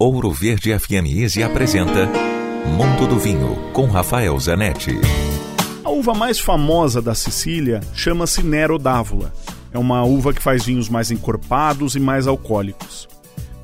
[0.00, 2.08] Ouro Verde FM Easy apresenta
[2.68, 4.92] Mundo do Vinho com Rafael Zanetti.
[5.82, 9.32] A uva mais famosa da Sicília chama-se Nero d'Avola.
[9.72, 13.08] É uma uva que faz vinhos mais encorpados e mais alcoólicos.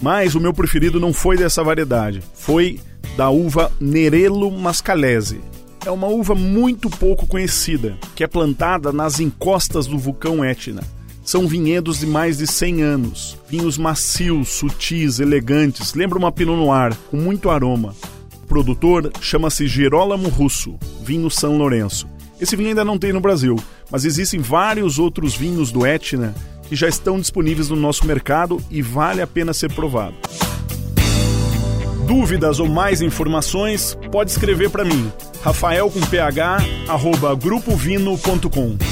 [0.00, 2.80] Mas o meu preferido não foi dessa variedade, foi
[3.14, 5.38] da uva Nerello Mascalese.
[5.84, 10.82] É uma uva muito pouco conhecida, que é plantada nas encostas do vulcão Etna.
[11.24, 16.96] São vinhedos de mais de 100 anos, vinhos macios, sutis, elegantes, lembra uma Pinot Noir,
[17.10, 17.94] com muito aroma.
[18.42, 22.08] O produtor chama-se Gerolamo Russo, vinho São Lourenço.
[22.40, 23.56] Esse vinho ainda não tem no Brasil,
[23.88, 26.34] mas existem vários outros vinhos do Etna
[26.68, 30.16] que já estão disponíveis no nosso mercado e vale a pena ser provado.
[32.06, 35.10] Dúvidas ou mais informações, pode escrever para mim,
[35.42, 36.40] rafael com ph,
[36.88, 38.91] arroba grupovino.com.